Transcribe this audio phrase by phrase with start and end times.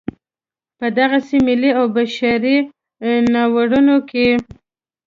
[0.79, 2.57] په دغسې ملي او بشري
[3.33, 4.27] ناورینونو کې.